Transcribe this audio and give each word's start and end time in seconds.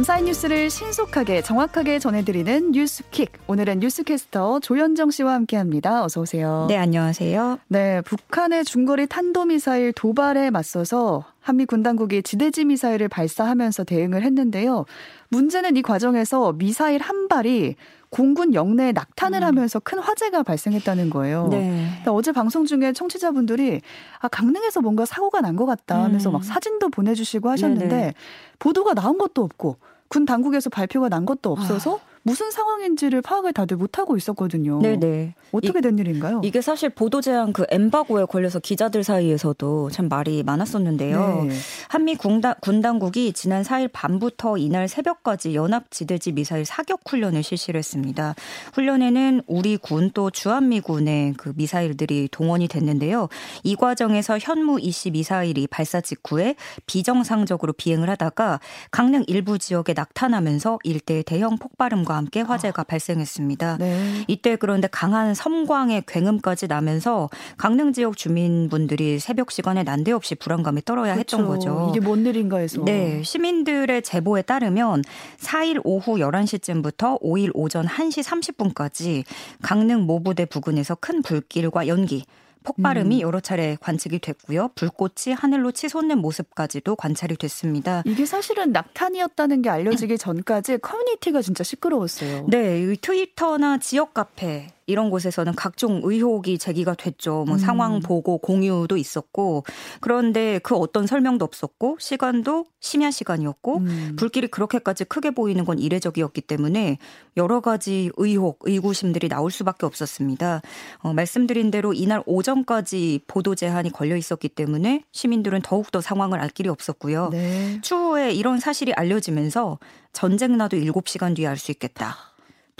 밤사이 0.00 0.22
뉴스를 0.22 0.70
신속하게 0.70 1.42
정확하게 1.42 1.98
전해드리는 1.98 2.72
뉴스킥. 2.72 3.32
오늘은 3.48 3.80
뉴스캐스터 3.80 4.60
조현정 4.60 5.10
씨와 5.10 5.34
함께합니다. 5.34 6.02
어서 6.02 6.22
오세요. 6.22 6.64
네, 6.70 6.78
안녕하세요. 6.78 7.58
네, 7.68 8.00
북한의 8.00 8.64
중거리 8.64 9.08
탄도미사일 9.08 9.92
도발에 9.92 10.48
맞서서 10.48 11.26
한미 11.42 11.66
군 11.66 11.82
당국이 11.82 12.22
지대지 12.22 12.64
미사일을 12.64 13.08
발사하면서 13.08 13.84
대응을 13.84 14.22
했는데요. 14.22 14.86
문제는 15.28 15.76
이 15.76 15.82
과정에서 15.82 16.54
미사일 16.54 17.02
한 17.02 17.28
발이 17.28 17.76
공군 18.08 18.54
영내에 18.54 18.92
낙탄을 18.92 19.40
음. 19.42 19.44
하면서 19.44 19.80
큰 19.80 19.98
화재가 19.98 20.44
발생했다는 20.44 21.10
거예요. 21.10 21.48
네. 21.48 22.02
어제 22.06 22.32
방송 22.32 22.64
중에 22.64 22.94
청취자분들이 22.94 23.82
아 24.18 24.28
강릉에서 24.28 24.80
뭔가 24.80 25.04
사고가 25.04 25.42
난 25.42 25.56
것 25.56 25.66
같다 25.66 26.02
하면서 26.02 26.30
음. 26.30 26.32
막 26.32 26.42
사진도 26.44 26.88
보내주시고 26.88 27.50
하셨는데 27.50 27.88
네네. 27.88 28.14
보도가 28.58 28.94
나온 28.94 29.18
것도 29.18 29.42
없고 29.42 29.76
군 30.10 30.26
당국에서 30.26 30.68
발표가 30.68 31.08
난 31.08 31.24
것도 31.24 31.52
없어서 31.52 31.96
아. 31.96 32.09
무슨 32.30 32.52
상황인지를 32.52 33.22
파악을 33.22 33.52
다들 33.52 33.76
못하고 33.76 34.16
있었거든요. 34.16 34.80
네네. 34.80 35.34
어떻게 35.50 35.80
된 35.80 35.98
일인가요? 35.98 36.42
이게 36.44 36.60
사실 36.60 36.88
보도 36.88 37.20
제한 37.20 37.52
그 37.52 37.66
엠바고에 37.70 38.26
걸려서 38.26 38.60
기자들 38.60 39.02
사이에서도 39.02 39.90
참 39.90 40.08
말이 40.08 40.44
많았었는데요. 40.44 41.46
네. 41.48 41.56
한미 41.88 42.14
군당, 42.14 42.54
군 42.60 42.80
당국이 42.80 43.32
지난 43.32 43.64
4일 43.64 43.90
밤부터 43.92 44.58
이날 44.58 44.86
새벽까지 44.86 45.56
연합 45.56 45.90
지대지 45.90 46.30
미사일 46.30 46.64
사격 46.64 47.00
훈련을 47.08 47.42
실시를 47.42 47.78
했습니다. 47.78 48.36
훈련에는 48.74 49.42
우리 49.48 49.76
군 49.76 50.10
또 50.12 50.30
주한미군의 50.30 51.34
그 51.36 51.52
미사일들이 51.56 52.28
동원이 52.30 52.68
됐는데요. 52.68 53.28
이 53.62 53.76
과정에서 53.76 54.38
현무 54.38 54.80
20 54.80 55.12
미사일이 55.12 55.66
발사 55.66 56.00
직후에 56.00 56.56
비정상적으로 56.86 57.72
비행을 57.72 58.08
하다가 58.10 58.60
강릉 58.90 59.24
일부 59.26 59.58
지역에 59.58 59.94
낙탄하면서 59.94 60.80
일대 60.84 61.22
대형 61.22 61.58
폭발음과 61.58 62.16
함께 62.20 62.42
화재가 62.42 62.82
아. 62.82 62.84
발생했습니다. 62.84 63.78
네. 63.78 64.24
이때 64.28 64.56
그런데 64.56 64.88
강한 64.90 65.34
섬광의 65.34 66.04
굉음까지 66.06 66.66
나면서 66.68 67.30
강릉 67.56 67.92
지역 67.92 68.16
주민분들이 68.16 69.18
새벽 69.18 69.50
시간에 69.50 69.82
난데없이 69.82 70.34
불안감에 70.34 70.82
떨어야 70.84 71.14
그렇죠. 71.14 71.38
했던 71.38 71.48
거죠. 71.48 71.88
이게 71.90 72.04
뭔 72.04 72.26
일인가 72.26 72.58
해서. 72.58 72.84
네. 72.84 73.22
시민들의 73.22 74.02
제보에 74.02 74.42
따르면 74.42 75.02
4일 75.38 75.80
오후 75.84 76.16
11시쯤부터 76.16 77.22
5일 77.22 77.50
오전 77.54 77.86
1시 77.86 78.22
30분까지 78.22 79.24
강릉 79.62 80.02
모부대 80.02 80.44
부근에서 80.44 80.96
큰 80.96 81.22
불길과 81.22 81.86
연기 81.86 82.24
폭발음이 82.64 83.16
음. 83.16 83.20
여러 83.20 83.40
차례 83.40 83.76
관측이 83.80 84.18
됐고요. 84.18 84.70
불꽃이 84.74 85.34
하늘로 85.34 85.72
치솟는 85.72 86.18
모습까지도 86.18 86.96
관찰이 86.96 87.36
됐습니다. 87.36 88.02
이게 88.06 88.26
사실은 88.26 88.72
낙탄이었다는 88.72 89.62
게 89.62 89.70
알려지기 89.70 90.18
전까지 90.18 90.78
커뮤니티가 90.78 91.42
진짜 91.42 91.64
시끄러웠어요. 91.64 92.46
네, 92.48 92.94
트위터나 93.00 93.78
지역 93.78 94.14
카페 94.14 94.68
이런 94.90 95.10
곳에서는 95.10 95.54
각종 95.54 96.00
의혹이 96.02 96.58
제기가 96.58 96.94
됐죠. 96.94 97.44
뭐 97.46 97.54
음. 97.54 97.58
상황 97.58 98.00
보고 98.00 98.38
공유도 98.38 98.96
있었고 98.96 99.64
그런데 100.00 100.58
그 100.62 100.74
어떤 100.74 101.06
설명도 101.06 101.44
없었고 101.44 101.96
시간도 102.00 102.66
심야 102.80 103.10
시간이었고 103.10 103.78
음. 103.78 104.16
불길이 104.16 104.48
그렇게까지 104.48 105.04
크게 105.04 105.30
보이는 105.30 105.64
건 105.64 105.78
이례적이었기 105.78 106.40
때문에 106.42 106.98
여러 107.36 107.60
가지 107.60 108.10
의혹, 108.16 108.58
의구심들이 108.62 109.28
나올 109.28 109.50
수밖에 109.50 109.86
없었습니다. 109.86 110.62
어, 110.98 111.12
말씀드린 111.12 111.70
대로 111.70 111.92
이날 111.92 112.22
오전까지 112.26 113.20
보도 113.26 113.54
제한이 113.54 113.90
걸려 113.92 114.16
있었기 114.16 114.48
때문에 114.48 115.04
시민들은 115.12 115.62
더욱더 115.62 116.00
상황을 116.00 116.40
알 116.40 116.48
길이 116.48 116.68
없었고요. 116.68 117.28
네. 117.30 117.78
추후에 117.82 118.32
이런 118.32 118.58
사실이 118.58 118.92
알려지면서 118.94 119.78
전쟁 120.12 120.56
나도 120.56 120.76
7시간 120.76 121.36
뒤에 121.36 121.46
알 121.46 121.56
수 121.60 121.70
있겠다. 121.70 122.29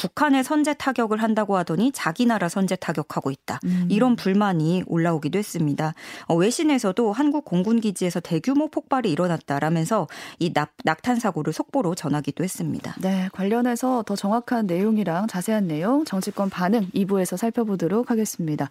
북한의 0.01 0.45
선제 0.45 0.73
타격을 0.75 1.23
한다고 1.23 1.59
하더니 1.59 1.93
자기 1.93 2.25
나라 2.25 2.49
선제 2.49 2.77
타격하고 2.77 3.31
있다. 3.31 3.61
음. 3.65 3.87
이런 3.91 4.17
불만이 4.17 4.85
올라오기도 4.87 5.39
했습니다. 5.39 5.93
어, 6.27 6.35
외신에서도 6.35 7.13
한국 7.13 7.45
공군 7.45 7.81
기지에서 7.81 8.19
대규모 8.21 8.69
폭발이 8.69 9.13
일어났다라면서 9.13 10.09
이 10.39 10.55
낙, 10.55 10.73
낙탄 10.85 11.21
사고를 11.21 11.53
속보로 11.53 11.95
전하기도 11.95 12.43
했습니다. 12.43 12.95
네, 12.99 13.29
관련해서 13.35 14.03
더 14.07 14.17
정확한 14.17 14.67
내용이랑 14.67 15.27
자세한 15.27 15.67
내용 15.67 16.07
정치권 16.07 16.49
반응 16.49 16.89
2부에서 16.95 17.37
살펴보도록 17.37 18.11
하겠습니다. 18.11 18.71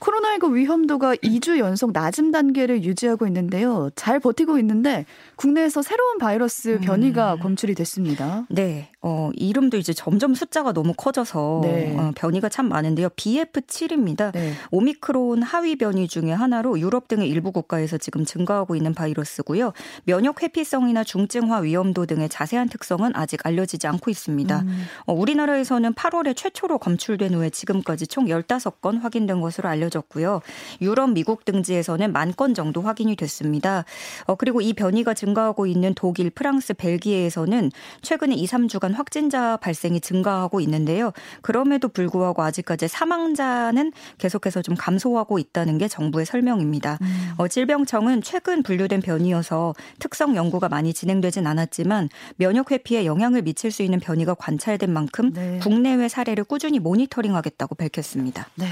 코로나19 0.00 0.54
위험도가 0.54 1.14
2주 1.16 1.58
연속 1.58 1.92
낮은 1.92 2.30
단계를 2.30 2.82
유지하고 2.82 3.26
있는데요. 3.26 3.90
잘 3.94 4.18
버티고 4.18 4.58
있는데 4.58 5.04
국내에서 5.36 5.82
새로운 5.82 6.18
바이러스 6.18 6.78
변이가 6.80 7.34
음. 7.34 7.40
검출이 7.40 7.74
됐습니다. 7.74 8.46
네. 8.48 8.90
어, 9.02 9.30
이름도 9.34 9.76
이제 9.76 9.92
점점 9.92 10.34
숫자가 10.34 10.72
너무 10.72 10.92
커져서 10.96 11.60
네. 11.62 11.96
어, 11.96 12.12
변이가 12.16 12.48
참 12.48 12.68
많은데요. 12.68 13.10
BF7입니다. 13.10 14.32
네. 14.32 14.54
오미크론 14.70 15.42
하위 15.42 15.76
변이 15.76 16.08
중에 16.08 16.32
하나로 16.32 16.80
유럽 16.80 17.08
등의 17.08 17.28
일부 17.28 17.52
국가에서 17.52 17.98
지금 17.98 18.24
증가하고 18.24 18.76
있는 18.76 18.94
바이러스고요. 18.94 19.72
면역 20.04 20.42
회피성이나 20.42 21.04
중증화 21.04 21.58
위험도 21.60 22.06
등의 22.06 22.28
자세한 22.28 22.68
특성은 22.68 23.12
아직 23.14 23.46
알려지지 23.46 23.86
않고 23.86 24.10
있습니다. 24.10 24.60
음. 24.60 24.84
어, 25.06 25.12
우리나라에서는 25.12 25.94
8월에 25.94 26.36
최초로 26.36 26.78
검출된 26.78 27.34
후에 27.34 27.50
지금까지 27.50 28.06
총 28.06 28.26
15건 28.26 29.00
확인된 29.00 29.40
것으로 29.40 29.68
알려졌고요. 29.68 30.40
유럽, 30.80 31.10
미국 31.10 31.44
등지에서는 31.44 32.12
만 32.12 32.30
건 32.36 32.54
정도 32.54 32.80
확인이 32.82 33.16
됐습니다. 33.16 33.84
어, 34.24 34.36
그리고 34.36 34.60
이 34.60 34.72
변이가 34.72 35.14
증가하고 35.14 35.66
있는 35.66 35.94
독일, 35.94 36.30
프랑스, 36.30 36.74
벨기에에서는 36.74 37.72
최근에 38.02 38.34
2, 38.36 38.46
3주간 38.46 38.89
간 38.90 38.94
확진자 38.94 39.56
발생이 39.56 40.00
증가하고 40.00 40.60
있는데요. 40.60 41.12
그럼에도 41.42 41.88
불구하고 41.88 42.42
아직까지 42.42 42.88
사망자는 42.88 43.92
계속해서 44.18 44.62
좀 44.62 44.74
감소하고 44.76 45.38
있다는 45.38 45.78
게 45.78 45.88
정부의 45.88 46.26
설명입니다. 46.26 46.98
음. 47.00 47.32
어, 47.38 47.48
질병청은 47.48 48.22
최근 48.22 48.62
분류된 48.62 49.00
변이여서 49.00 49.74
특성 49.98 50.36
연구가 50.36 50.68
많이 50.68 50.92
진행되진 50.92 51.46
않았지만 51.46 52.08
면역 52.36 52.70
회피에 52.70 53.06
영향을 53.06 53.42
미칠 53.42 53.70
수 53.70 53.82
있는 53.82 54.00
변이가 54.00 54.34
관찰된 54.34 54.92
만큼 54.92 55.32
네. 55.32 55.58
국내외 55.62 56.08
사례를 56.08 56.44
꾸준히 56.44 56.78
모니터링하겠다고 56.78 57.76
밝혔습니다. 57.76 58.48
네. 58.56 58.66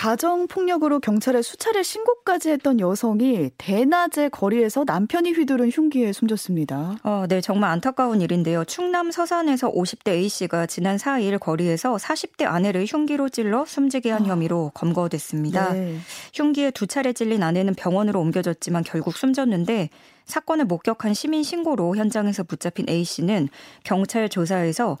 가정 0.00 0.46
폭력으로 0.46 0.98
경찰에 0.98 1.42
수차례 1.42 1.82
신고까지 1.82 2.48
했던 2.48 2.80
여성이 2.80 3.50
대낮에 3.58 4.30
거리에서 4.30 4.84
남편이 4.86 5.32
휘두른 5.32 5.68
흉기에 5.68 6.14
숨졌습니다. 6.14 6.96
어, 7.02 7.26
네, 7.28 7.42
정말 7.42 7.68
안타까운 7.72 8.22
일인데요. 8.22 8.64
충남 8.64 9.10
서산에서 9.10 9.70
50대 9.70 10.12
A 10.12 10.30
씨가 10.30 10.64
지난 10.64 10.96
4일 10.96 11.38
거리에서 11.38 11.96
40대 11.96 12.46
아내를 12.46 12.86
흉기로 12.86 13.28
찔러 13.28 13.66
숨지게 13.66 14.10
한 14.10 14.22
아. 14.22 14.28
혐의로 14.28 14.70
검거됐습니다. 14.72 15.74
네. 15.74 15.98
흉기에 16.32 16.70
두 16.70 16.86
차례 16.86 17.12
찔린 17.12 17.42
아내는 17.42 17.74
병원으로 17.74 18.20
옮겨졌지만 18.20 18.84
결국 18.84 19.18
숨졌는데 19.18 19.90
사건을 20.24 20.64
목격한 20.64 21.12
시민 21.12 21.42
신고로 21.42 21.96
현장에서 21.96 22.44
붙잡힌 22.44 22.88
A 22.88 23.04
씨는 23.04 23.50
경찰 23.84 24.30
조사에서 24.30 24.96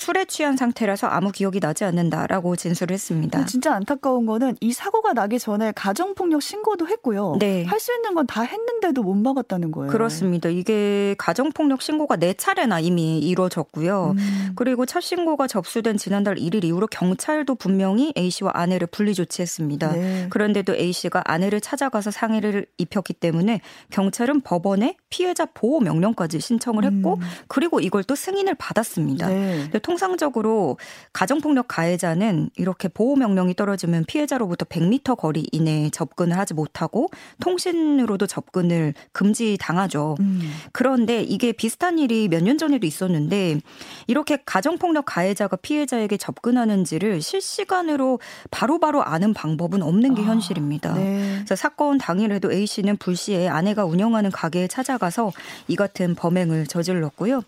술에 0.00 0.24
취한 0.24 0.56
상태라서 0.56 1.08
아무 1.08 1.30
기억이 1.30 1.60
나지 1.60 1.84
않는다라고 1.84 2.56
진술을 2.56 2.94
했습니다. 2.94 3.44
진짜 3.44 3.74
안타까운 3.74 4.24
거는 4.24 4.56
이 4.60 4.72
사고가 4.72 5.12
나기 5.12 5.38
전에 5.38 5.72
가정폭력 5.76 6.40
신고도 6.40 6.88
했고요. 6.88 7.36
네. 7.38 7.64
할 7.64 7.78
수 7.78 7.92
있는 7.94 8.14
건 8.14 8.26
다 8.26 8.42
했는데도 8.42 9.02
못 9.02 9.14
막았다는 9.14 9.72
거예요. 9.72 9.90
그렇습니다. 9.90 10.48
이게 10.48 11.14
가정폭력 11.18 11.82
신고가 11.82 12.16
네 12.16 12.32
차례나 12.32 12.80
이미 12.80 13.18
이루어졌고요. 13.18 14.14
음. 14.16 14.52
그리고 14.56 14.86
첫 14.86 15.00
신고가 15.00 15.46
접수된 15.46 15.96
지난달 15.98 16.36
1일 16.36 16.64
이후로 16.64 16.86
경찰도 16.86 17.56
분명히 17.56 18.12
A 18.16 18.30
씨와 18.30 18.52
아내를 18.54 18.86
분리 18.86 19.14
조치했습니다. 19.14 19.92
네. 19.92 20.26
그런데도 20.30 20.74
A 20.76 20.92
씨가 20.92 21.22
아내를 21.26 21.60
찾아가서 21.60 22.10
상해를 22.10 22.66
입혔기 22.78 23.14
때문에 23.14 23.60
경찰은 23.90 24.40
법원에 24.42 24.96
피해자 25.10 25.46
보호 25.46 25.80
명령까지 25.80 26.40
신청을 26.40 26.84
했고 26.84 27.14
음. 27.14 27.20
그리고 27.48 27.80
이걸 27.80 28.04
또 28.04 28.14
승인을 28.14 28.54
받았습니다. 28.54 29.28
네. 29.28 29.68
통상적으로 29.82 30.78
가정폭력 31.12 31.66
가해자는 31.68 32.50
이렇게 32.56 32.88
보호 32.88 33.16
명령이 33.16 33.54
떨어지면 33.54 34.04
피해자로부터 34.06 34.64
100m 34.66 35.16
거리 35.16 35.46
이내에 35.52 35.90
접근을 35.90 36.36
하지 36.38 36.54
못하고 36.54 37.08
통신으로도 37.40 38.26
접근을 38.26 38.94
금지 39.12 39.56
당하죠. 39.60 40.16
음. 40.20 40.40
그런데 40.72 41.22
이게 41.22 41.52
비슷한 41.52 41.98
일이 41.98 42.28
몇 42.28 42.40
년 42.40 42.56
전에도 42.56 42.86
있었는데 42.86 43.60
이렇게 44.06 44.38
가정폭력 44.46 45.04
가해자가 45.04 45.56
피해자에게 45.56 46.16
접근하는지를 46.16 47.20
실시간으로 47.20 48.18
바로바로 48.50 49.00
바로 49.00 49.04
아는 49.04 49.34
방법은 49.34 49.82
없는 49.82 50.14
게 50.14 50.22
아, 50.22 50.26
현실입니다. 50.26 50.94
네. 50.94 51.34
그래서 51.36 51.54
사건 51.54 51.98
당일에도 51.98 52.50
A 52.52 52.66
씨는 52.66 52.96
불시에 52.96 53.48
아내가 53.48 53.84
운영하는 53.84 54.30
가게에 54.30 54.66
찾아 54.68 54.98
가서 55.00 55.32
이 55.66 55.74
같은 55.74 56.14
범행을 56.14 56.68
저질렀고요. 56.68 57.42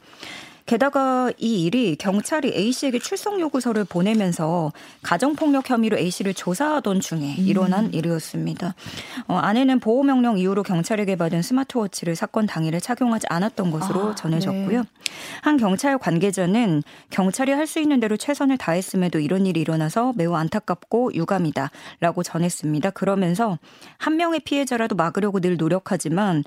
게다가 0.64 1.32
이 1.38 1.64
일이 1.64 1.96
경찰이 1.96 2.52
A 2.54 2.70
씨에게 2.70 3.00
출석 3.00 3.40
요구서를 3.40 3.84
보내면서 3.84 4.72
가정폭력 5.02 5.69
혐의로 5.69 5.99
A 5.99 6.08
씨를 6.10 6.34
조사하던 6.34 7.00
중에 7.00 7.34
음. 7.37 7.44
일어난 7.44 7.87
음. 7.87 7.90
일이었습니다. 7.93 8.75
어, 9.26 9.34
아내는 9.34 9.81
보호 9.81 10.04
명령 10.04 10.38
이후로 10.38 10.62
경찰에게 10.62 11.16
받은 11.16 11.43
스마트워치를 11.43 12.14
사건 12.14 12.46
당일에 12.46 12.78
착용하지 12.78 13.26
않았던 13.28 13.72
것으로 13.72 14.10
아, 14.10 14.14
전해졌고요. 14.14 14.82
네. 14.82 14.88
한 15.43 15.56
경찰 15.56 15.99
관계자는 15.99 16.84
경찰이 17.10 17.50
할 17.50 17.66
수 17.66 17.81
있는 17.81 18.00
대로 18.00 18.16
최선을 18.16 18.58
다했음에도 18.58 19.19
이런 19.19 19.46
일이 19.46 19.60
일어나서 19.60 20.12
매우 20.16 20.34
안타깝고 20.34 21.14
유감이다라고 21.14 22.22
전했습니다. 22.22 22.90
그러면서 22.90 23.58
한 23.96 24.16
명의 24.16 24.40
피해자라도 24.40 24.94
막으려고 24.94 25.40
늘 25.40 25.56
노력하지만 25.56 26.44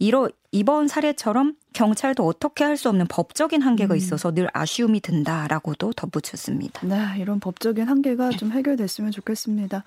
이러 0.00 0.28
이번 0.50 0.88
사례처럼 0.88 1.54
경찰도 1.74 2.26
어떻게 2.26 2.64
할 2.64 2.76
수 2.76 2.88
없는 2.88 3.06
법적인 3.08 3.60
한계가 3.62 3.94
음. 3.94 3.96
있어서 3.96 4.32
늘 4.32 4.48
아쉬움이 4.52 5.00
든다라고도 5.00 5.92
덧붙였습니다. 5.92 6.86
네, 6.86 7.20
이런 7.20 7.38
법적인 7.38 7.86
한계가 7.86 8.30
좀 8.30 8.50
해결됐으면 8.50 9.10
좋겠습니다. 9.10 9.84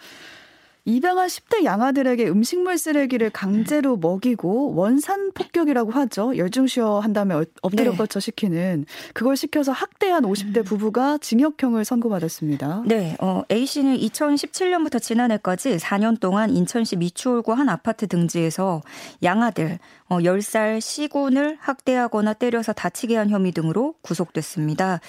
입양한 0.85 1.27
10대 1.27 1.63
양아들에게 1.63 2.27
음식물 2.27 2.77
쓰레기를 2.77 3.29
강제로 3.29 3.95
먹이고 3.95 4.75
원산 4.75 5.31
폭격이라고 5.31 5.91
하죠. 5.91 6.35
열중시어 6.35 6.99
한 6.99 7.13
다음에 7.13 7.35
엎드려 7.61 7.91
네. 7.91 7.97
뻗쳐 7.97 8.19
시키는 8.19 8.85
그걸 9.13 9.37
시켜서 9.37 9.71
학대한 9.71 10.23
50대 10.23 10.57
음. 10.57 10.63
부부가 10.63 11.17
징역형을 11.19 11.85
선고받았습니다. 11.85 12.83
네, 12.85 13.15
어, 13.21 13.43
A 13.49 13.65
씨는 13.65 13.97
2017년부터 13.97 15.01
지난해까지 15.01 15.77
4년 15.77 16.19
동안 16.19 16.49
인천시 16.49 16.97
미추홀구 16.97 17.53
한 17.53 17.69
아파트 17.69 18.05
등지에서 18.07 18.81
양아들 19.23 19.79
어, 20.09 20.17
10살 20.17 20.81
C군을 20.81 21.57
학대하거나 21.61 22.33
때려서 22.33 22.73
다치게 22.73 23.15
한 23.15 23.29
혐의 23.29 23.53
등으로 23.53 23.95
구속됐습니다. 24.01 24.99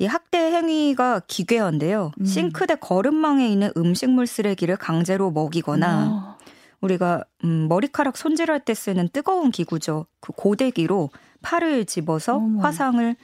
이 0.00 0.06
학대 0.06 0.38
행위가 0.38 1.20
기괴한데요. 1.26 2.12
음. 2.18 2.24
싱크대 2.24 2.76
거름망에 2.76 3.46
있는 3.46 3.70
음식물 3.76 4.26
쓰레기를 4.26 4.76
강제로 4.78 5.30
먹이거나 5.30 6.08
어. 6.10 6.38
우리가 6.80 7.24
음, 7.44 7.68
머리카락 7.68 8.16
손질할 8.16 8.60
때 8.60 8.72
쓰는 8.72 9.10
뜨거운 9.12 9.50
기구죠. 9.50 10.06
그 10.20 10.32
고데기로 10.32 11.10
팔을 11.42 11.84
집어서 11.84 12.36
어머. 12.36 12.62
화상을 12.62 13.14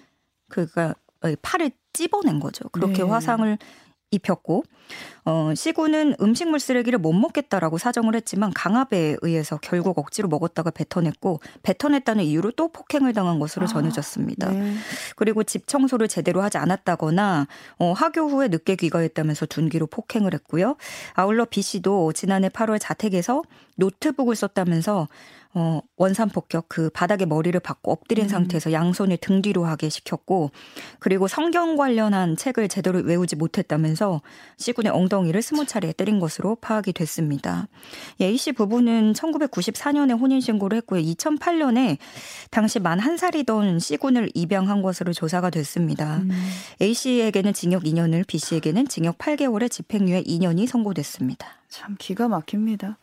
그가 0.51 0.95
그러니까 1.21 1.41
팔을 1.41 1.71
찝어낸 1.95 2.41
거죠. 2.41 2.69
그렇게 2.69 3.03
네. 3.03 3.09
화상을 3.09 3.57
입혔고 4.11 4.63
어, 5.25 5.53
시군은 5.55 6.15
음식물 6.21 6.61
쓰레기를 6.61 6.99
못 6.99 7.13
먹겠다라고 7.13 7.79
사정을 7.79 8.15
했지만 8.15 8.53
강압에 8.53 9.17
의해서 9.23 9.59
결국 9.61 9.99
억지로 9.99 10.29
먹었다가 10.29 10.71
뱉어냈고 10.71 11.41
뱉어냈다는 11.63 12.25
이유로 12.25 12.53
또 12.53 12.69
폭행을 12.69 13.13
당한 13.13 13.41
것으로 13.41 13.65
아, 13.65 13.67
전해졌습니다. 13.67 14.51
네. 14.53 14.75
그리고 15.17 15.43
집 15.43 15.67
청소를 15.67 16.07
제대로 16.07 16.43
하지 16.43 16.59
않았다거나 16.59 17.49
어, 17.79 17.93
하교 17.93 18.29
후에 18.29 18.49
늦게 18.49 18.77
귀가했다면서 18.77 19.47
둔기로 19.47 19.89
폭행을 19.89 20.33
했고요. 20.35 20.77
아울러 21.15 21.45
B 21.45 21.63
씨도 21.63 22.13
지난해 22.13 22.49
8월 22.49 22.79
자택에서 22.81 23.43
노트북을 23.77 24.37
썼다면서 24.37 25.09
어, 25.59 25.81
원산 25.97 26.29
폭격 26.29 26.67
그 26.69 26.91
바닥에 26.91 27.25
머리를 27.25 27.59
박고 27.61 27.91
엎드린 27.91 28.27
음. 28.27 28.29
상태에서 28.29 28.73
양손을 28.73 29.17
등 29.17 29.41
뒤로 29.41 29.65
하게 29.65 29.89
시켰고 29.89 30.51
그리고 30.99 31.29
성경 31.29 31.77
관련한 31.77 32.37
책을 32.37 32.69
제대로 32.69 32.99
외우지 32.99 33.37
못했다면서 33.37 34.21
C군의 34.59 34.93
엉덩이를 34.93 35.41
스무 35.41 35.65
차례 35.65 35.93
때린 35.93 36.21
것으로 36.21 36.57
파악이 36.57 36.93
됐습니다. 36.93 37.69
A 38.21 38.37
씨 38.37 38.53
부부는 38.53 39.15
1994년에 39.15 40.21
혼인 40.21 40.43
신고를 40.43 40.77
했고요. 40.79 41.01
2008년에 41.01 41.97
당시 42.51 42.79
만 42.79 42.97
한 42.99 43.17
살이던 43.17 43.79
C군을 43.79 44.31
입양한 44.35 44.83
것으로 44.83 45.13
조사가 45.13 45.51
됐습니다. 45.51 46.17
음. 46.17 46.31
A 46.83 46.93
씨에게는 46.93 47.53
징역 47.53 47.85
2년을 47.85 48.27
B 48.27 48.39
씨에게는 48.39 48.89
징역 48.89 49.19
8개월의 49.19 49.71
집행유예 49.71 50.23
2년이 50.25 50.67
선고됐습니다. 50.67 51.47
참 51.69 51.97
기가 51.99 52.29
막힙니다. 52.29 52.99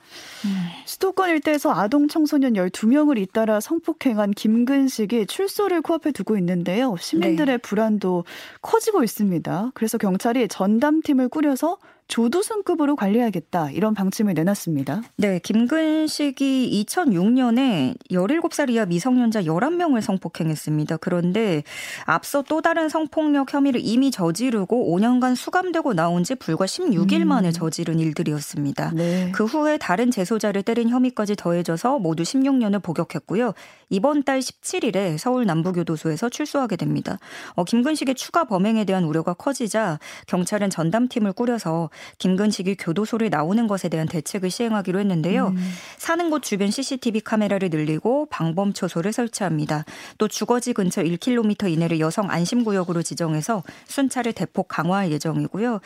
음. 0.45 0.67
수도권 0.85 1.29
일대에서 1.29 1.73
아동 1.73 2.07
청소년 2.07 2.53
12명을 2.53 3.17
잇따라 3.17 3.59
성폭행한 3.59 4.31
김근식이 4.31 5.25
출소를 5.27 5.81
코앞에 5.81 6.11
두고 6.11 6.37
있는데요. 6.37 6.95
시민들의 6.99 7.45
네. 7.45 7.57
불안도 7.57 8.25
커지고 8.61 9.03
있습니다. 9.03 9.71
그래서 9.73 9.97
경찰이 9.97 10.47
전담팀을 10.47 11.29
꾸려서 11.29 11.77
조두순급으로 12.07 12.95
관리하겠다 12.95 13.71
이런 13.71 13.93
방침을 13.93 14.33
내놨습니다. 14.33 15.01
네, 15.17 15.39
김근식이 15.39 16.85
2006년에 16.87 17.95
17살 18.11 18.69
이하 18.69 18.85
미성년자 18.85 19.43
11명을 19.43 20.01
성폭행했습니다. 20.01 20.97
그런데 20.97 21.63
앞서 22.05 22.43
또 22.43 22.61
다른 22.61 22.89
성폭력 22.89 23.53
혐의를 23.53 23.81
이미 23.83 24.11
저지르고 24.11 24.95
5년간 24.95 25.35
수감되고 25.35 25.93
나온 25.93 26.23
지 26.23 26.35
불과 26.35 26.65
16일 26.65 27.21
음. 27.21 27.27
만에 27.27 27.51
저지른 27.51 27.99
일들이었습니다. 27.99 28.91
네. 28.93 29.31
그 29.33 29.45
후에 29.45 29.77
다른 29.77 30.11
재소자를 30.11 30.63
때린 30.63 30.89
혐의까지 30.89 31.35
더해져서 31.35 31.99
모두 31.99 32.23
16년을 32.23 32.81
복역했고요. 32.81 33.53
이번 33.89 34.23
달 34.23 34.39
17일에 34.39 35.17
서울 35.17 35.45
남부교도소에서 35.45 36.29
출소하게 36.29 36.75
됩니다. 36.75 37.19
어, 37.53 37.63
김근식의 37.63 38.15
추가 38.15 38.43
범행에 38.43 38.85
대한 38.85 39.03
우려가 39.03 39.33
커지자 39.33 39.99
경찰은 40.27 40.69
전담팀을 40.69 41.33
꾸려서 41.33 41.89
김근식이 42.17 42.75
교도소를 42.75 43.29
나오는 43.29 43.67
것에 43.67 43.89
대한 43.89 44.07
대책을 44.07 44.49
시행하기로 44.49 44.99
했는데요. 44.99 45.47
음. 45.47 45.73
사는 45.97 46.29
곳 46.29 46.43
주변 46.43 46.71
CCTV 46.71 47.21
카메라를 47.21 47.69
늘리고 47.69 48.27
방범 48.29 48.73
초소를 48.73 49.13
설치합니다. 49.13 49.85
또 50.17 50.27
주거지 50.27 50.73
근처 50.73 51.03
1km 51.03 51.71
이내를 51.71 51.99
여성 51.99 52.29
안심 52.29 52.63
구역으로 52.63 53.01
지정해서 53.03 53.63
순찰을 53.87 54.33
대폭 54.33 54.67
강화할 54.67 55.11
예정이고요. 55.11 55.79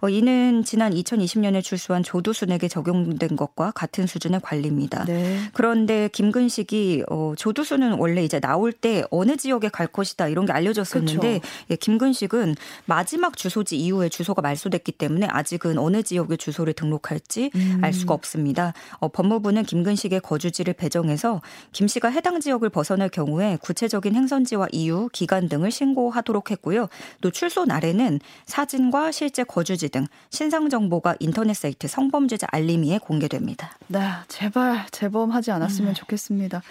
어, 0.00 0.08
이는 0.08 0.64
지난 0.64 0.92
2020년에 0.92 1.62
출소한 1.62 2.02
조두순에게 2.02 2.68
적용된 2.68 3.36
것과 3.36 3.72
같은 3.72 4.06
수준의 4.06 4.40
관리입니다. 4.42 5.04
네. 5.04 5.38
그런데 5.52 6.08
김근식이 6.12 7.04
어, 7.08 7.34
조두순은 7.36 7.94
원래 7.98 8.24
이제 8.24 8.40
나올 8.40 8.72
때 8.72 9.04
어느 9.10 9.36
지역에 9.36 9.68
갈 9.68 9.86
것이다 9.86 10.28
이런 10.28 10.46
게 10.46 10.52
알려졌었는데 10.52 11.40
예, 11.70 11.76
김근식은 11.76 12.56
마지막 12.86 13.36
주소지 13.36 13.76
이후에 13.76 14.08
주소가 14.08 14.42
말소됐기 14.42 14.92
때문에 14.92 15.26
아직 15.30 15.51
아직은 15.52 15.78
어느 15.78 16.02
지역에 16.02 16.36
주소를 16.36 16.72
등록할지 16.72 17.50
음. 17.54 17.80
알 17.82 17.92
수가 17.92 18.14
없습니다. 18.14 18.72
어, 18.98 19.08
법무부는 19.08 19.64
김근식의 19.64 20.20
거주지를 20.20 20.72
배정해서 20.72 21.42
김 21.72 21.88
씨가 21.88 22.08
해당 22.08 22.40
지역을 22.40 22.70
벗어날 22.70 23.08
경우에 23.10 23.58
구체적인 23.60 24.14
행선지와 24.14 24.68
이유, 24.72 25.10
기간 25.12 25.48
등을 25.48 25.70
신고하도록 25.70 26.50
했고요. 26.50 26.88
또 27.20 27.30
출소 27.30 27.66
날에는 27.66 28.20
사진과 28.46 29.12
실제 29.12 29.44
거주지 29.44 29.90
등 29.90 30.06
신상 30.30 30.70
정보가 30.70 31.16
인터넷 31.20 31.54
사이트 31.54 31.86
성범죄자 31.86 32.46
알림이에 32.50 32.98
공개됩니다. 32.98 33.76
네, 33.88 34.00
제발 34.28 34.86
재범하지 34.90 35.50
않았으면 35.50 35.90
음. 35.90 35.94
좋겠습니다. 35.94 36.62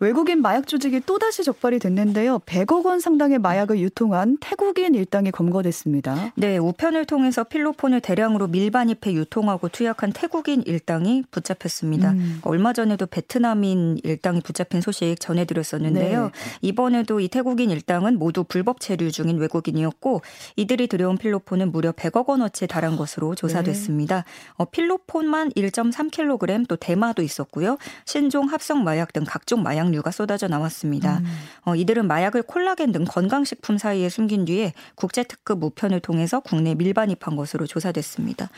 외국인 0.00 0.42
마약 0.42 0.66
조직이 0.66 1.00
또다시 1.00 1.44
적발이 1.44 1.78
됐는데요. 1.78 2.40
100억 2.40 2.84
원 2.84 2.98
상당의 2.98 3.38
마약을 3.38 3.78
유통한 3.78 4.36
태국인 4.40 4.96
일당이 4.96 5.30
검거됐습니다. 5.30 6.32
네, 6.34 6.58
우편을 6.58 7.04
통해서 7.04 7.44
필로폰을 7.44 8.00
대량으로 8.00 8.48
밀반입해 8.48 9.14
유통하고 9.14 9.68
투약한 9.68 10.12
태국인 10.12 10.64
일당이 10.66 11.22
붙잡혔습니다. 11.30 12.10
음. 12.10 12.40
얼마 12.42 12.72
전에도 12.72 13.06
베트남인 13.06 13.98
일당이 14.02 14.40
붙잡힌 14.40 14.80
소식 14.80 15.14
전해드렸었는데요. 15.20 16.24
네. 16.24 16.30
이번에도 16.60 17.20
이 17.20 17.28
태국인 17.28 17.70
일당은 17.70 18.18
모두 18.18 18.42
불법 18.42 18.80
체류 18.80 19.12
중인 19.12 19.38
외국인이었고 19.38 20.22
이들이 20.56 20.88
들여온 20.88 21.18
필로폰은 21.18 21.70
무려 21.70 21.92
100억 21.92 22.28
원어치에 22.28 22.66
달한 22.66 22.96
것으로 22.96 23.36
조사됐습니다. 23.36 24.16
네. 24.16 24.22
어, 24.56 24.64
필로폰만 24.64 25.50
1.3kg 25.50 26.66
또 26.66 26.74
대마도 26.74 27.22
있었고요. 27.22 27.78
신종 28.06 28.46
합성 28.46 28.82
마약 28.82 29.12
등 29.12 29.22
각종 29.24 29.62
마약 29.62 29.83
마약류가 29.84 30.10
쏟아져 30.10 30.48
나왔습니다. 30.48 31.18
음. 31.18 31.24
어, 31.64 31.74
이들은 31.74 32.06
마약을 32.06 32.42
콜라겐 32.42 32.92
등 32.92 33.04
건강식품 33.04 33.78
사이에 33.78 34.08
숨긴 34.08 34.44
뒤에 34.44 34.72
국제특급 34.94 35.62
우편을 35.62 36.00
통해서 36.00 36.40
국내 36.40 36.74
밀반입한 36.74 37.36
것으로 37.36 37.66
조사됐습니다. 37.66 38.48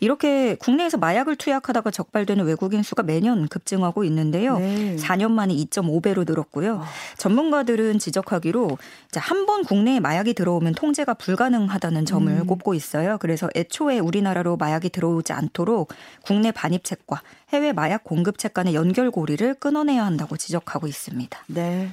이렇게 0.00 0.56
국내에서 0.56 0.98
마약을 0.98 1.36
투약하다가 1.36 1.90
적발되는 1.90 2.44
외국인 2.44 2.82
수가 2.82 3.02
매년 3.02 3.48
급증하고 3.48 4.04
있는데요. 4.04 4.58
네. 4.58 4.96
4년 4.96 5.30
만에 5.30 5.54
2.5배로 5.54 6.26
늘었고요. 6.26 6.76
어. 6.76 6.84
전문가들은 7.18 7.98
지적하기로 7.98 8.78
한 9.16 9.44
번 9.44 9.62
국내에 9.62 10.00
마약이 10.00 10.32
들어오면 10.32 10.72
통제가 10.74 11.12
불가능하다는 11.12 12.06
점을 12.06 12.32
음. 12.32 12.46
꼽고 12.46 12.72
있어요. 12.72 13.18
그래서 13.20 13.50
애초에 13.54 13.98
우리나라로 13.98 14.56
마약이 14.56 14.88
들어오지 14.88 15.34
않도록 15.34 15.92
국내 16.24 16.50
반입책과 16.50 17.20
해외 17.54 17.72
마약 17.72 18.02
공급책 18.02 18.52
간의 18.52 18.74
연결고리를 18.74 19.54
끊어내야 19.54 20.04
한다고 20.04 20.36
지적하고 20.36 20.88
있습니다. 20.88 21.44
네. 21.46 21.88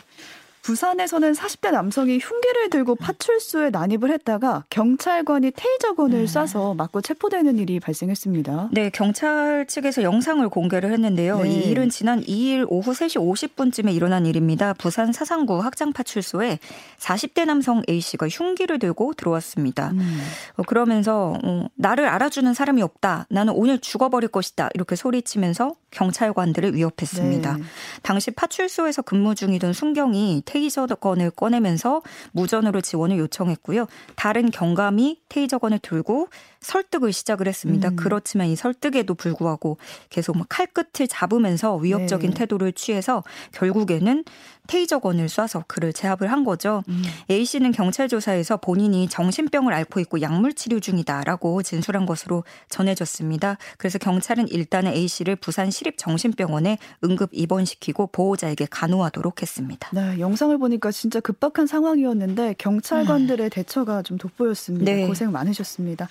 부산에서는 0.61 1.33
40대 1.33 1.71
남성이 1.71 2.19
흉기를 2.19 2.69
들고 2.69 2.95
파출소에 2.95 3.71
난입을 3.71 4.11
했다가 4.11 4.65
경찰관이 4.69 5.51
테이저건을 5.55 6.25
네. 6.25 6.25
쏴서 6.25 6.75
맞고 6.75 7.01
체포되는 7.01 7.57
일이 7.57 7.79
발생했습니다. 7.79 8.69
네, 8.71 8.89
경찰 8.91 9.65
측에서 9.67 10.03
영상을 10.03 10.47
공개를 10.49 10.91
했는데요. 10.91 11.41
네. 11.41 11.49
이 11.49 11.69
일은 11.69 11.89
지난 11.89 12.21
2일 12.21 12.65
오후 12.69 12.91
3시 12.91 13.19
50분쯤에 13.19 13.93
일어난 13.93 14.25
일입니다. 14.25 14.73
부산 14.73 15.11
사상구 15.11 15.61
확장파출소에 15.61 16.59
40대 16.99 17.45
남성 17.45 17.81
A씨가 17.89 18.27
흉기를 18.29 18.77
들고 18.79 19.13
들어왔습니다. 19.15 19.91
음. 19.91 20.21
어, 20.57 20.63
그러면서 20.63 21.37
어, 21.43 21.65
나를 21.75 22.07
알아주는 22.07 22.53
사람이 22.53 22.81
없다. 22.81 23.25
나는 23.29 23.53
오늘 23.53 23.79
죽어버릴 23.79 24.29
것이다. 24.29 24.69
이렇게 24.75 24.95
소리치면서 24.95 25.75
경찰관들을 25.91 26.75
위협했습니다. 26.75 27.57
네. 27.57 27.63
당시 28.01 28.31
파출소에서 28.31 29.01
근무 29.01 29.35
중이던 29.35 29.73
순경이 29.73 30.43
테이저건을 30.51 31.31
꺼내면서 31.31 32.01
무전으로 32.33 32.81
지원을 32.81 33.17
요청했고요. 33.17 33.87
다른 34.15 34.51
경감이 34.51 35.21
테이저건을 35.29 35.79
들고 35.79 36.27
설득을 36.61 37.11
시작을 37.11 37.47
했습니다. 37.47 37.89
음. 37.89 37.95
그렇지만 37.95 38.47
이 38.47 38.55
설득에도 38.55 39.15
불구하고 39.15 39.77
계속 40.09 40.37
칼끝을 40.47 41.07
잡으면서 41.07 41.75
위협적인 41.75 42.31
네. 42.31 42.37
태도를 42.37 42.71
취해서 42.73 43.23
결국에는 43.51 44.23
테이저건을 44.67 45.25
쏴서 45.25 45.63
그를 45.67 45.91
제압을 45.91 46.31
한 46.31 46.43
거죠. 46.43 46.83
음. 46.87 47.01
A 47.29 47.43
씨는 47.43 47.71
경찰 47.71 48.07
조사에서 48.07 48.57
본인이 48.57 49.09
정신병을 49.09 49.73
앓고 49.73 49.99
있고 50.01 50.21
약물 50.21 50.53
치료 50.53 50.79
중이다라고 50.79 51.63
진술한 51.63 52.05
것으로 52.05 52.43
전해졌습니다. 52.69 53.57
그래서 53.77 53.97
경찰은 53.97 54.47
일단은 54.47 54.93
A 54.93 55.07
씨를 55.07 55.35
부산 55.35 55.71
시립 55.71 55.97
정신병원에 55.97 56.77
응급 57.03 57.31
입원시키고 57.33 58.07
보호자에게 58.07 58.67
간호하도록 58.69 59.41
했습니다. 59.41 59.89
네, 59.93 60.19
영상을 60.19 60.57
보니까 60.57 60.91
진짜 60.91 61.19
급박한 61.19 61.65
상황이었는데 61.65 62.55
경찰관들의 62.57 63.47
음. 63.47 63.49
대처가 63.49 64.03
좀 64.03 64.17
돋보였습니다. 64.17 64.85
네. 64.85 65.07
고생 65.07 65.31
많으셨습니다. 65.31 66.07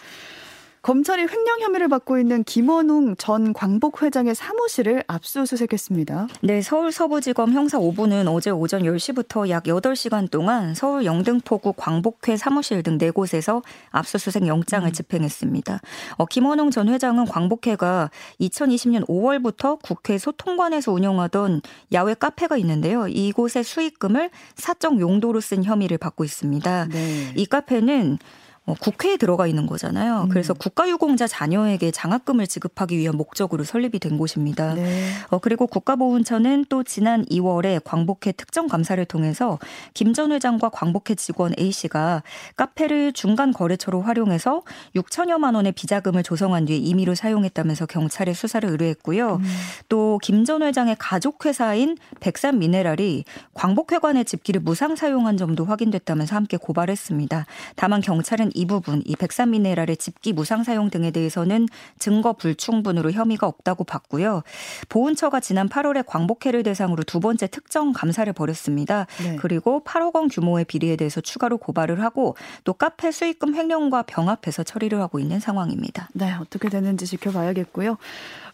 검찰이 0.82 1.26
횡령 1.30 1.60
혐의를 1.60 1.88
받고 1.88 2.18
있는 2.18 2.42
김원웅 2.42 3.16
전 3.16 3.52
광복 3.52 4.02
회장의 4.02 4.34
사무실을 4.34 5.04
압수수색했습니다. 5.08 6.28
네, 6.40 6.62
서울 6.62 6.90
서부지검 6.90 7.52
형사 7.52 7.78
5부는 7.78 8.32
어제 8.32 8.48
오전 8.48 8.82
10시부터 8.84 9.50
약 9.50 9.64
8시간 9.64 10.30
동안 10.30 10.74
서울 10.74 11.04
영등포구 11.04 11.74
광복회 11.74 12.38
사무실 12.38 12.82
등 12.82 12.96
4곳에서 12.96 13.62
압수수색 13.90 14.46
영장을 14.46 14.88
음. 14.88 14.92
집행했습니다. 14.92 15.80
어, 16.16 16.24
김원웅 16.24 16.70
전 16.70 16.88
회장은 16.88 17.26
광복회가 17.26 18.10
2020년 18.40 19.06
5월부터 19.06 19.78
국회 19.82 20.16
소통관에서 20.16 20.92
운영하던 20.92 21.60
야외 21.92 22.14
카페가 22.14 22.56
있는데요. 22.56 23.06
이곳의 23.06 23.64
수익금을 23.64 24.30
사적 24.54 24.98
용도로 24.98 25.40
쓴 25.40 25.62
혐의를 25.62 25.98
받고 25.98 26.24
있습니다. 26.24 26.88
네. 26.88 27.32
이 27.36 27.44
카페는 27.44 28.14
어, 28.14 28.39
국회에 28.78 29.16
들어가 29.16 29.46
있는 29.46 29.66
거잖아요. 29.66 30.24
음. 30.24 30.28
그래서 30.28 30.54
국가유공자 30.54 31.26
자녀에게 31.26 31.90
장학금을 31.90 32.46
지급하기 32.46 32.96
위한 32.98 33.16
목적으로 33.16 33.64
설립이 33.64 33.98
된 33.98 34.18
곳입니다. 34.18 34.74
네. 34.74 35.10
어, 35.28 35.38
그리고 35.38 35.66
국가보훈처는 35.66 36.66
또 36.68 36.82
지난 36.82 37.24
2월에 37.26 37.80
광복회 37.84 38.32
특정 38.32 38.68
감사를 38.68 39.02
통해서 39.06 39.58
김 39.94 40.10
전 40.12 40.32
회장과 40.32 40.70
광복회 40.70 41.14
직원 41.14 41.52
A 41.58 41.70
씨가 41.70 42.24
카페를 42.56 43.12
중간 43.12 43.52
거래처로 43.52 44.02
활용해서 44.02 44.62
6천여만 44.96 45.54
원의 45.54 45.72
비자금을 45.72 46.24
조성한 46.24 46.64
뒤에 46.64 46.76
임의로 46.78 47.14
사용했다면서 47.14 47.86
경찰에 47.86 48.32
수사를 48.34 48.68
의뢰했고요. 48.68 49.36
음. 49.36 49.44
또김 49.88 50.44
전 50.44 50.62
회장의 50.62 50.96
가족 50.98 51.46
회사인 51.46 51.96
백산 52.18 52.58
미네랄이 52.58 53.24
광복회관의 53.54 54.24
집기를 54.24 54.60
무상 54.62 54.96
사용한 54.96 55.36
점도 55.36 55.64
확인됐다면서 55.64 56.34
함께 56.34 56.56
고발했습니다. 56.56 57.46
다만 57.76 58.00
경찰은 58.00 58.50
이 58.60 58.66
부분, 58.66 59.02
이 59.06 59.16
백산미네랄의 59.16 59.96
집기 59.96 60.34
무상 60.34 60.64
사용 60.64 60.90
등에 60.90 61.10
대해서는 61.10 61.66
증거 61.98 62.34
불충분으로 62.34 63.10
혐의가 63.10 63.46
없다고 63.46 63.84
봤고요. 63.84 64.42
보훈처가 64.90 65.40
지난 65.40 65.66
8월에 65.70 66.04
광복회를 66.06 66.62
대상으로 66.62 67.02
두 67.04 67.20
번째 67.20 67.46
특정 67.46 67.94
감사를 67.94 68.30
벌였습니다. 68.34 69.06
네. 69.22 69.36
그리고 69.36 69.82
8억 69.82 70.14
원 70.14 70.28
규모의 70.28 70.66
비리에 70.66 70.96
대해서 70.96 71.22
추가로 71.22 71.56
고발을 71.56 72.02
하고 72.02 72.36
또 72.64 72.74
카페 72.74 73.10
수익금 73.10 73.54
횡령과 73.54 74.02
병합해서 74.02 74.62
처리를 74.62 75.00
하고 75.00 75.18
있는 75.18 75.40
상황입니다. 75.40 76.10
네, 76.12 76.34
어떻게 76.38 76.68
되는지 76.68 77.06
지켜봐야겠고요. 77.06 77.96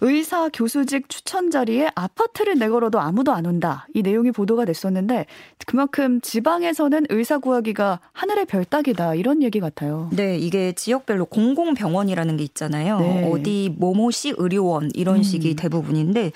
의사 0.03 0.49
교수직 0.51 1.09
추천 1.09 1.51
자리에 1.51 1.91
아파트를 1.95 2.59
내걸어도 2.59 3.01
아무도 3.01 3.33
안 3.33 3.47
온다. 3.47 3.89
이 3.95 4.03
내용이 4.03 4.31
보도가 4.31 4.67
됐었는데 4.67 5.27
그만큼 5.67 6.21
지방에서는 6.21 7.07
의사 7.09 7.39
구하기가 7.39 8.01
하늘의 8.13 8.47
별 8.47 8.65
따기다 8.65 9.15
이런 9.15 9.43
얘기 9.43 9.59
같아요. 9.59 9.86
네, 10.13 10.39
이게 10.39 10.73
지역별로 10.73 11.27
공공병원이라는 11.27 12.37
게 12.37 12.45
있잖아요. 12.45 12.99
네. 13.01 13.31
어디 13.31 13.75
모모시 13.77 14.35
의료원 14.37 14.91
이런 14.95 15.17
음. 15.17 15.23
식이 15.23 15.51
음. 15.51 15.57
대부분인데 15.57 16.33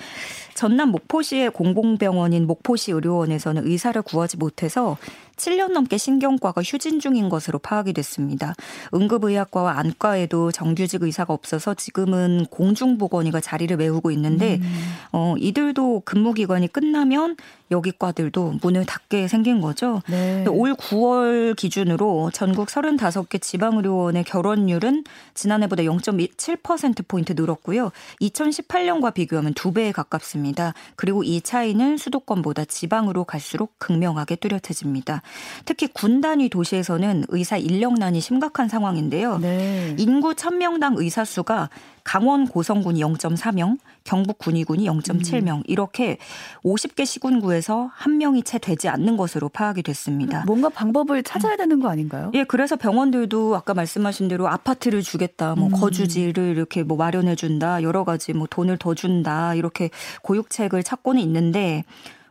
전남 0.53 0.89
목포시의 0.89 1.51
공공병원인 1.51 2.45
목포시 2.47 2.91
의료원에서는 2.91 3.65
의사를 3.65 3.99
구하지 4.01 4.37
못해서 4.37 4.97
7년 5.35 5.71
넘게 5.71 5.97
신경과가 5.97 6.61
휴진 6.63 6.99
중인 6.99 7.29
것으로 7.29 7.59
파악이 7.59 7.93
됐습니다. 7.93 8.53
응급의학과와 8.93 9.77
안과에도 9.79 10.51
정규직 10.51 11.03
의사가 11.03 11.33
없어서 11.33 11.73
지금은 11.73 12.45
공중보건의가 12.49 13.39
자리를 13.41 13.75
메우고 13.77 14.11
있는데 14.11 14.59
음. 14.61 14.93
어, 15.11 15.35
이들도 15.37 16.03
근무 16.05 16.33
기간이 16.33 16.67
끝나면 16.67 17.37
여기 17.71 17.91
과들도 17.97 18.59
문을 18.61 18.85
닫게 18.85 19.27
생긴 19.27 19.61
거죠. 19.61 20.01
네. 20.09 20.45
올 20.47 20.73
9월 20.75 21.55
기준으로 21.55 22.29
전국 22.33 22.67
35개 22.67 23.41
지방의료원의 23.41 24.25
결원율은 24.25 25.05
지난해보다 25.33 25.83
0.7%포인트 25.83 27.33
늘었고요. 27.33 27.91
2018년과 28.21 29.13
비교하면 29.13 29.53
2배에 29.53 29.93
가깝습니다. 29.93 30.73
그리고 30.95 31.23
이 31.23 31.41
차이는 31.41 31.97
수도권보다 31.97 32.65
지방으로 32.65 33.23
갈수록 33.23 33.73
극명하게 33.79 34.35
뚜렷해집니다. 34.35 35.20
특히 35.65 35.87
군 35.87 36.21
단위 36.21 36.49
도시에서는 36.49 37.25
의사 37.29 37.57
인력난이 37.57 38.21
심각한 38.21 38.67
상황인데요. 38.67 39.39
네. 39.39 39.95
인구 39.97 40.33
1000명당 40.33 40.97
의사 40.97 41.25
수가 41.25 41.69
강원 42.03 42.47
고성군이 42.47 43.01
0.4명, 43.01 43.77
경북 44.03 44.39
군위군이 44.39 44.85
0.7명 44.87 45.57
음. 45.57 45.63
이렇게 45.67 46.17
50개 46.63 47.05
시군구에서 47.05 47.91
한 47.93 48.17
명이 48.17 48.43
채 48.43 48.57
되지 48.57 48.89
않는 48.89 49.17
것으로 49.17 49.49
파악이 49.49 49.83
됐습니다. 49.83 50.43
뭔가 50.45 50.69
방법을 50.69 51.23
찾아야 51.23 51.55
되는 51.55 51.79
거 51.79 51.89
아닌가요? 51.89 52.31
예, 52.33 52.43
그래서 52.43 52.75
병원들도 52.75 53.55
아까 53.55 53.73
말씀하신 53.73 54.27
대로 54.27 54.47
아파트를 54.47 55.01
주겠다, 55.01 55.55
뭐 55.55 55.67
음. 55.67 55.71
거주지를 55.71 56.55
이렇게 56.55 56.83
뭐 56.83 56.97
마련해 56.97 57.35
준다, 57.35 57.83
여러 57.83 58.03
가지 58.03 58.33
뭐 58.33 58.47
돈을 58.49 58.77
더 58.77 58.95
준다 58.95 59.53
이렇게 59.55 59.89
고육책을 60.23 60.83
찾고는 60.83 61.21
있는데 61.21 61.83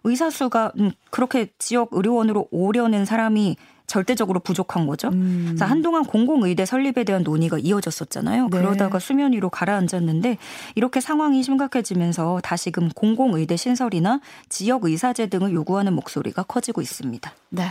의사 0.04 0.30
수가 0.30 0.73
음, 0.78 0.90
그렇게 1.11 1.52
지역 1.59 1.90
의료원으로 1.92 2.49
오려는 2.50 3.04
사람이 3.04 3.57
절대적으로 3.90 4.38
부족한 4.38 4.87
거죠. 4.87 5.09
음. 5.09 5.47
그래서 5.49 5.64
한동안 5.64 6.04
공공의대 6.04 6.64
설립에 6.64 7.02
대한 7.02 7.25
논의가 7.25 7.59
이어졌었잖아요. 7.59 8.49
네. 8.49 8.59
그러다가 8.59 9.00
수면 9.00 9.33
위로 9.33 9.50
가라앉았는데 9.50 10.38
이렇게 10.76 11.00
상황이 11.00 11.42
심각해지면서 11.42 12.40
다시금 12.45 12.90
공공의대 12.90 13.57
신설이나 13.57 14.21
지역 14.49 14.85
의사제 14.85 15.26
등을 15.26 15.52
요구하는 15.52 15.92
목소리가 15.95 16.45
커지고 16.45 16.83
있습니다. 16.83 17.33
네. 17.49 17.64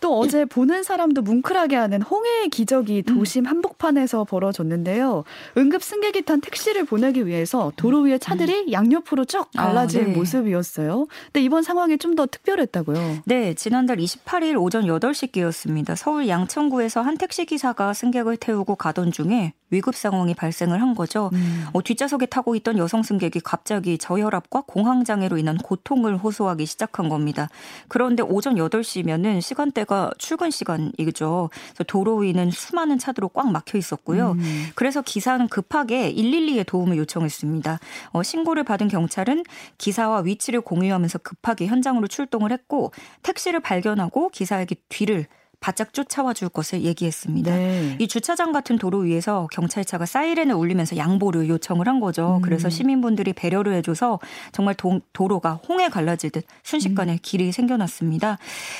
또 0.00 0.18
어제 0.18 0.44
보는 0.44 0.82
사람도 0.82 1.22
뭉클하게 1.22 1.76
하는 1.76 2.02
홍해의 2.02 2.48
기적이 2.50 3.04
음. 3.08 3.14
도심 3.14 3.46
한복판에서 3.46 4.24
벌어졌는데요. 4.24 5.24
응급 5.56 5.82
승객이 5.82 6.22
탄 6.22 6.40
택시를 6.40 6.84
보내기 6.84 7.26
위해서 7.26 7.72
도로 7.76 8.00
위에 8.02 8.18
차들이 8.18 8.66
음. 8.66 8.72
양옆으로 8.72 9.24
쭉 9.24 9.48
아, 9.56 9.66
갈라진 9.66 10.02
아, 10.02 10.04
네. 10.04 10.12
모습이었어요. 10.12 11.06
근데 11.26 11.42
이번 11.42 11.62
상황이 11.62 11.96
좀 11.96 12.10
더 12.10 12.26
특별했다고요. 12.26 13.18
네, 13.24 13.54
지난달 13.54 13.98
28일 13.98 14.60
오전 14.60 14.84
8시께였습니다. 14.86 15.94
서울 15.94 16.26
양천구에서 16.28 17.02
한 17.02 17.16
택시 17.16 17.44
기사가 17.44 17.92
승객을 17.94 18.36
태우고 18.36 18.74
가던 18.74 19.12
중에 19.12 19.52
위급 19.70 19.94
상황이 19.94 20.34
발생을 20.34 20.80
한 20.80 20.94
거죠. 20.94 21.30
음. 21.32 21.66
어, 21.72 21.82
뒷좌석에 21.82 22.26
타고 22.26 22.54
있던 22.56 22.78
여성 22.78 23.02
승객이 23.02 23.40
갑자기 23.40 23.98
저혈압과 23.98 24.64
공황 24.66 25.04
장애로 25.04 25.38
인한 25.38 25.56
고통을 25.58 26.16
호소하기 26.16 26.66
시작한 26.66 27.08
겁니다. 27.08 27.48
그런데 27.88 28.22
오전 28.22 28.56
8시면은 28.56 29.40
시간대가 29.40 30.10
출근 30.18 30.50
시간이죠. 30.50 31.50
도로 31.86 32.16
위는 32.16 32.50
수많은 32.50 32.98
차들로 32.98 33.28
꽉 33.28 33.50
막혀 33.50 33.78
있었고요. 33.78 34.32
음. 34.32 34.66
그래서 34.74 35.02
기사는 35.02 35.48
급하게 35.48 36.12
112에 36.14 36.66
도움을 36.66 36.96
요청했습니다. 36.98 37.78
어, 38.12 38.22
신고를 38.22 38.64
받은 38.64 38.88
경찰은 38.88 39.44
기사와 39.78 40.20
위치를 40.20 40.60
공유하면서 40.60 41.18
급하게 41.18 41.66
현장으로 41.66 42.08
출동을 42.08 42.52
했고 42.52 42.92
택시를 43.22 43.60
발견하고 43.60 44.30
기사에게 44.30 44.76
뒤를 44.88 45.26
바짝 45.60 45.92
쫓아와 45.92 46.32
줄 46.32 46.48
것을 46.48 46.82
얘기했습니다. 46.82 47.54
네. 47.54 47.96
이 47.98 48.08
주차장 48.08 48.50
같은 48.52 48.78
도로 48.78 48.98
위에서 48.98 49.46
경찰차가 49.52 50.06
사이렌을 50.06 50.54
울리면서 50.54 50.96
양보를 50.96 51.48
요청을 51.48 51.86
한 51.86 52.00
거죠. 52.00 52.36
음. 52.36 52.42
그래서 52.42 52.70
시민분들이 52.70 53.34
배려를 53.34 53.74
해줘서 53.74 54.18
정말 54.52 54.74
도, 54.74 55.00
도로가 55.12 55.60
홍해 55.68 55.88
갈라지듯 55.88 56.44
순식간에 56.62 57.12
음. 57.12 57.18
길이 57.22 57.52
생겨났습니다. 57.52 58.38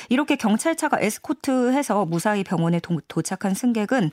이렇게 0.09 0.35
경찰차가 0.35 0.99
에스코트해서 0.99 2.05
무사히 2.05 2.43
병원에 2.43 2.79
도, 2.79 2.99
도착한 3.07 3.53
승객은 3.53 4.09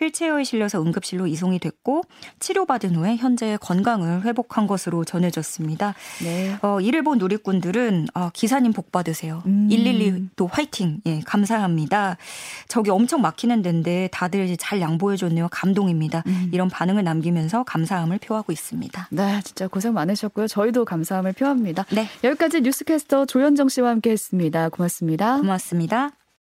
휠체어에 0.00 0.44
실려서 0.44 0.82
응급실로 0.82 1.26
이송이 1.26 1.58
됐고 1.58 2.02
치료받은 2.40 2.96
후에 2.96 3.16
현재 3.16 3.56
건강을 3.60 4.24
회복한 4.24 4.66
것으로 4.66 5.04
전해졌습니다. 5.04 5.94
네. 6.22 6.56
어, 6.62 6.80
이를 6.80 7.02
본 7.02 7.18
누리꾼들은 7.18 8.08
어, 8.14 8.30
기사님 8.32 8.72
복 8.72 8.92
받으세요. 8.92 9.42
음. 9.46 9.68
112도 9.70 10.48
화이팅. 10.50 11.00
예, 11.06 11.20
감사합니다. 11.20 12.16
저기 12.68 12.90
엄청 12.90 13.20
막히는 13.20 13.62
데인데 13.62 14.08
다들 14.12 14.44
이제 14.44 14.56
잘 14.56 14.80
양보해 14.80 15.16
줬네요. 15.16 15.48
감동입니다. 15.50 16.22
음. 16.26 16.50
이런 16.52 16.68
반응을 16.68 17.04
남기면서 17.04 17.64
감사함을 17.64 18.18
표하고 18.18 18.52
있습니다. 18.52 19.08
네, 19.10 19.40
진짜 19.44 19.68
고생 19.68 19.94
많으셨고요. 19.94 20.48
저희도 20.48 20.84
감사함을 20.84 21.32
표합니다. 21.32 21.84
네. 21.90 22.08
여기까지 22.24 22.60
뉴스캐스터 22.60 23.26
조현정 23.26 23.68
씨와 23.68 23.90
함께 23.90 24.10
했습니다. 24.10 24.68
고맙습니다. 24.68 25.38
고맙습니다. 25.38 26.10